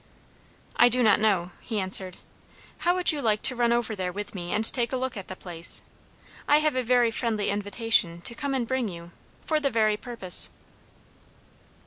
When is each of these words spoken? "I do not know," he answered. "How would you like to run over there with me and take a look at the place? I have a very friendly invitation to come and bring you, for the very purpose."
"I 0.77 0.89
do 0.89 1.03
not 1.03 1.19
know," 1.19 1.51
he 1.61 1.79
answered. 1.79 2.17
"How 2.79 2.95
would 2.95 3.11
you 3.11 3.21
like 3.21 3.43
to 3.43 3.55
run 3.55 3.71
over 3.71 3.95
there 3.95 4.11
with 4.11 4.33
me 4.33 4.51
and 4.51 4.65
take 4.65 4.91
a 4.91 4.97
look 4.97 5.15
at 5.15 5.27
the 5.27 5.35
place? 5.35 5.83
I 6.47 6.57
have 6.57 6.75
a 6.75 6.81
very 6.81 7.11
friendly 7.11 7.51
invitation 7.51 8.19
to 8.21 8.33
come 8.33 8.55
and 8.55 8.67
bring 8.67 8.87
you, 8.89 9.11
for 9.45 9.59
the 9.59 9.69
very 9.69 9.97
purpose." 9.97 10.49